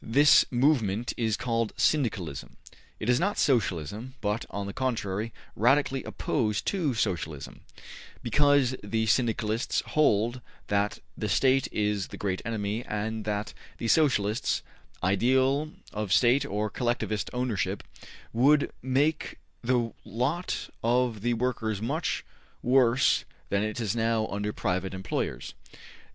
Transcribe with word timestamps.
This 0.03 0.45
movement 0.49 1.13
is 1.15 1.37
called 1.37 1.73
Syndicalism. 1.77 2.57
It 2.99 3.07
is 3.07 3.19
not 3.19 3.37
Socialism, 3.37 4.15
but, 4.19 4.45
on 4.49 4.65
the 4.65 4.73
contrary, 4.73 5.31
radically 5.55 6.03
opposed 6.05 6.65
to 6.69 6.95
Socialism, 6.95 7.59
because 8.23 8.75
the 8.83 9.05
Syndicalists 9.05 9.83
hold 9.85 10.41
that 10.69 10.97
the 11.15 11.29
State 11.29 11.67
is 11.71 12.07
the 12.07 12.17
great 12.17 12.41
enemy 12.43 12.83
and 12.87 13.25
that 13.25 13.53
the 13.77 13.87
Socialists' 13.87 14.63
ideal 15.03 15.71
of 15.93 16.11
State 16.11 16.47
or 16.47 16.71
Collectivist 16.71 17.29
Ownership 17.31 17.83
would 18.33 18.71
make 18.81 19.37
the 19.63 19.93
lot 20.03 20.71
of 20.83 21.21
the 21.21 21.35
Workers 21.35 21.79
much 21.79 22.25
worse 22.63 23.23
than 23.49 23.61
it 23.61 23.79
is 23.79 23.95
now 23.95 24.25
under 24.29 24.51
private 24.51 24.95
employers. 24.95 25.53